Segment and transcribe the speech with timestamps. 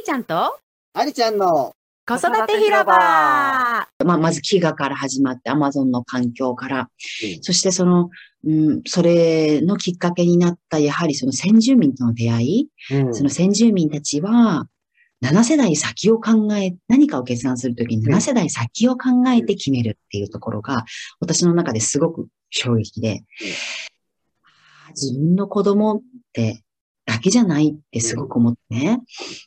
[0.00, 0.58] ーちゃんと？
[0.92, 1.74] ありちゃんの。
[2.06, 2.96] 子育て広場。
[2.96, 6.90] まあ、まず飢餓から始まって、アマゾンの環境から、
[7.22, 7.42] うん。
[7.42, 8.10] そしてその、
[8.44, 13.14] うん、それのきっかけになった、やはりその先住民との出会い、うん。
[13.14, 14.66] その先住民たちは、
[15.22, 18.12] 7世代先を考え、何かを決断するときにうん。
[18.12, 20.84] 7世代先を考えて決めるっていうところが、
[21.20, 23.22] 私の中ですごく衝撃で、
[24.96, 26.00] 自分の子供っ
[26.32, 26.60] てだ
[27.20, 29.00] けじゃないってすごく思ってね、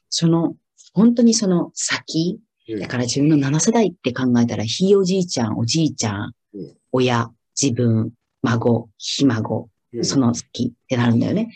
[0.10, 0.56] その、
[0.94, 2.80] 本当にその先、うん。
[2.80, 10.06] だから自分の7世代って考えたら、ひいおじいちゃん、おじいちゃんうん、親、自分、孫、ひ孫、うん。
[10.06, 11.52] その先ってなるんだよね。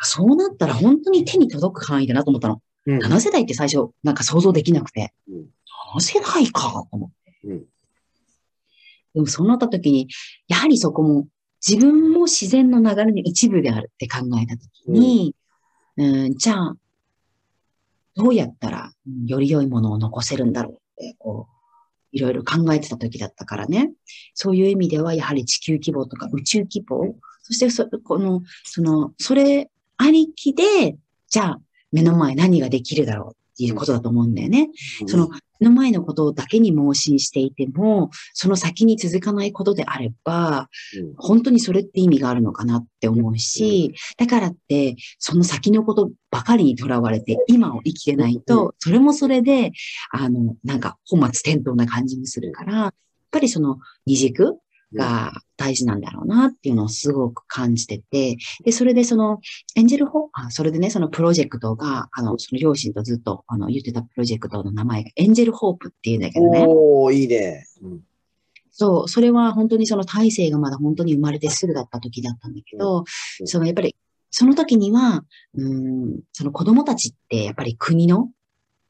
[0.00, 2.60] そうなったら本当に手に届く範囲だなと思ったの。
[2.86, 2.98] うん。
[2.98, 5.48] 7世代って最初なんか想像できなくて、うん。
[5.96, 7.38] 7世代かと思って。
[7.44, 7.64] うん。
[9.14, 10.08] でもそうなった時に、
[10.48, 11.26] やはりそこも
[11.66, 15.34] 自分も自然の流れの一部であるって考えた時に、
[15.96, 16.76] うん、じゃあ、
[18.14, 21.60] どうやったらうんより良いものを残せるんだろうって、こう、
[22.12, 23.92] いろいろ考えてた時だったからね。
[24.34, 30.96] そういう意味では、やはり地球規模とか宇宙規模、そしてそ、この、その、それありきで、
[31.28, 31.60] じゃあ、
[31.92, 34.70] 目の前何ができるだろうっていうことだと思うんだよね。
[35.06, 41.14] その、目の前のことだけに盲信していても、その先に続かないことであれば、うん。
[41.16, 48.42] 本当にそれって意味があるのかなって思うし、だからって、その先のことばかりにとらわれて、今を生きてないうん。
[48.42, 49.72] と、それもそれで、
[50.10, 52.92] あの、なんか、本末転倒な感じにするから、やっ
[53.30, 54.58] ぱりその二軸
[54.94, 59.40] が大事なんだろうなっていうのをすごく感じてて、で、それでその、
[59.76, 66.64] エンジェルホあ、それでね、そのプロジェクトが、あの、その両親とずっと、あの、言ってたプロジェクトの名前がエンジェルホープっていうんだけどね。
[66.66, 67.66] おー、いいね。
[67.82, 68.00] うん
[68.72, 73.04] そう、それは本当にその大勢がまだ本当に生まれてすぐだった時だったんだけど、
[73.40, 73.96] うんそのやっぱり、
[74.30, 78.30] その時には、うん、その子供たちってやっぱり国の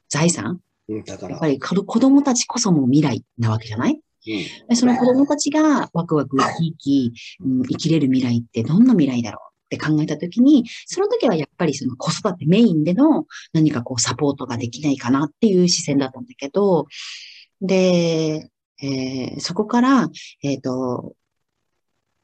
[0.07, 0.61] 財産？
[0.87, 1.47] うん、だからやっぱ。
[1.47, 3.99] り子子供たちこそも未来なわけじゃない？
[4.69, 4.75] うん。
[4.75, 9.39] その子供たちがワクワク生き生き、うん、生きれる未来ってどんな未来だろ
[9.71, 16.87] うって考えたときに、その時はやっぱりその子育てメインでの何かこうサポートができないかなっていう視線だったんだけど、
[17.61, 18.49] で、
[18.83, 20.09] えーそこから、
[20.43, 21.13] えっ、と、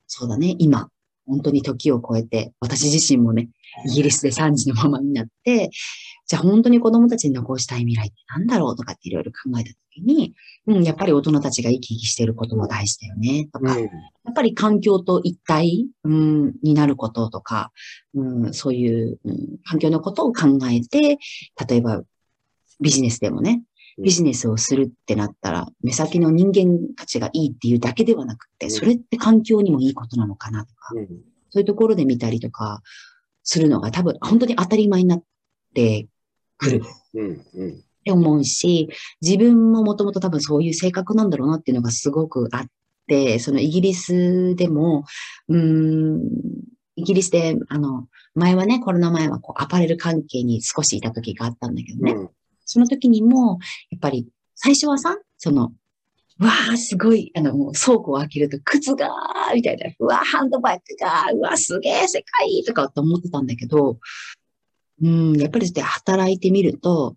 [0.07, 0.89] そうだね、今、
[1.27, 3.49] 本当に時を超えて、私自身もね、
[3.85, 5.69] イギリスで3児のママになって、
[6.25, 10.33] じゃあ本当に子供たちに残したい未来って何だろうとかっていろいろ考えたときに、
[10.65, 17.71] うん、やっぱり大人たちが生き生きしていることも大事だよね、とか、やっぱり環境と一体、うん、になることとか、
[18.13, 21.17] うん、そういう、うん、環境のことを考えて、
[21.67, 22.03] 例えば
[22.81, 23.63] ビジネスでもね、
[23.99, 28.71] ビジネスをするってなったら、目先の人間たちがいいっていうだけではなくて、うん。
[28.71, 31.07] それって環境にもいいことなのかなとか、うん。
[31.49, 32.81] そういうところで見たりとか
[33.43, 35.23] するのが多分本当に当たり前になっ
[35.73, 36.07] て
[36.57, 36.83] くる。
[36.83, 38.89] って思うし、
[39.21, 42.65] 自分ももともと多分そういう性格なんだろうなっていうのがすごくあっ
[43.07, 45.05] て、そのイギリスでも、
[45.49, 46.21] うーん、
[46.95, 52.11] イギリスで、あの、前はね、コロナ前はこうアパレル関係に少しいた時があったんだけどね。
[52.13, 52.29] うん
[52.67, 53.57] その時にも、
[53.89, 55.71] やっぱり、最初はさ、その、
[56.39, 63.97] うわー、すごい、あの、もう倉庫を開けると、靴がー、みたいな、うわー、ハンドバッグがー、うわ、すげー、世界とかって思ってたんだけど、
[65.01, 67.15] うん、やっぱりそうやって働いてみると、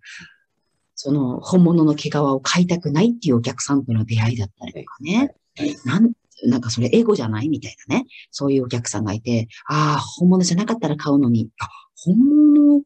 [0.94, 5.34] その、本物の毛皮を買いたくないっていうお客さんとの出会いだったりとかね。
[5.84, 6.12] なん、
[6.44, 8.06] なんかそれエゴじゃないみたいなね。
[8.30, 12.82] そういうお客さんがいて、ああ、本物じゃなかったら買うのに、あ、本物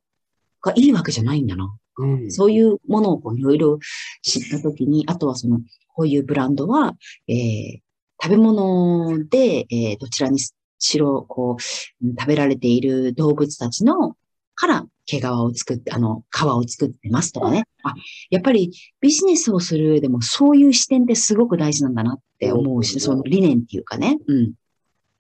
[0.62, 1.76] がいいわけじゃないんだな。
[1.99, 3.78] うんそういうものをいろいろ
[4.22, 5.60] 知ったときに、あとはその、
[5.94, 6.94] こういうブランドは、
[7.28, 7.78] えー
[8.22, 11.56] 食べ物で、えーどちらにしろ、こ
[12.03, 14.16] う、うん食べられている動物たちの、
[14.55, 17.65] から毛皮を作って、あの、皮を作ってますとかね。
[17.82, 17.94] あ、
[18.31, 24.19] やっぱりビジネスをする上でもそういう視点ってすごく大事なんだなって思うし、うんその理念っていうかね。
[24.26, 24.53] うん。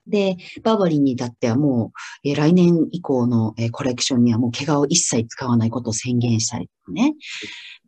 [0.06, 1.92] で、バーバリーに至ってはも
[2.24, 7.14] う、えー来年以降の、えーコレクションにはもう毛皮を一切使わないことを宣言したりとかね。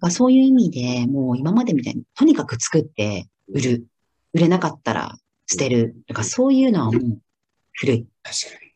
[0.01, 3.87] まあそういう意味で、もう今までみたいに、とにかく作って売る。
[4.35, 5.17] 売れなかったら
[5.47, 5.97] 捨てる。
[6.07, 7.19] とかそういうのはもう
[7.73, 8.07] 古い。
[8.23, 8.67] 確か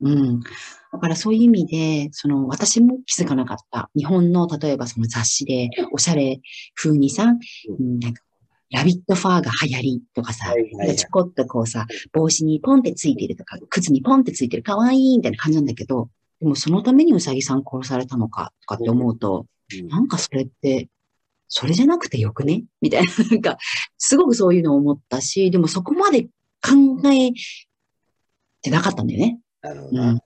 [0.00, 0.40] うん。
[0.40, 3.90] だからそういう意味で、その私も気づかなかった。
[3.96, 6.40] 日本の例えばその雑誌でおしゃれ
[6.74, 7.34] 風にさ、
[7.78, 8.22] うん、なんか
[8.70, 16.08] ラビットファーが流行りとかさ、はいはいはいちょこっとこうさ、帽子にポンってついてるとか、靴にポンってついてる、かわいいみたいな感じなんだけど、
[16.40, 19.88] でもそのためにうさぎさん殺されたのかとかって思うと、に。
[19.88, 20.88] なんかそれって、
[21.48, 22.64] それじゃなくてよくね？
[22.80, 23.58] みたいな、 なんか、
[23.98, 26.30] すごくそういうのを思ったし、でもそこまで考
[27.12, 27.32] え
[28.62, 29.40] てなかったんだよね。
[29.62, 30.10] なるほどな。
[30.10, 30.20] うん。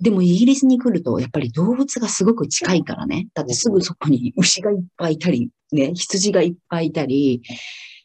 [0.00, 3.28] でもイギリスに来ると、やっぱり動物がすごく近いからね。
[3.34, 7.42] だってすぐそこに牛がいっぱいいたり、ね、羊がいっぱいいたり、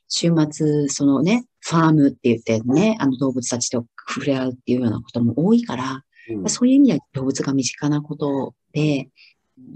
[0.07, 6.49] 週末、そのね、ファームって言ってね、あの動物たちと触れ合うっていうようなことも多いから、うん。
[6.49, 9.07] そういう意味では動物が身近なことで、やっ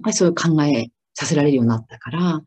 [0.03, 2.43] ぱりそういう考えさせられるようになったから、うん。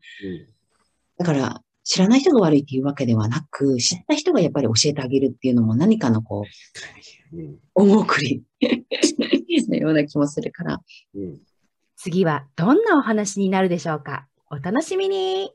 [1.17, 6.43] だから知らない人が悪いっていうわけではなく、知った人がやっぱり教えてあげるっていうのも何かのこ
[7.33, 7.55] う、うん
[9.57, 10.79] 恩送りのような気もするから、
[11.15, 11.39] うん。
[11.97, 14.27] 次はどんなお話になるでしょうか？
[14.49, 15.51] お楽しみに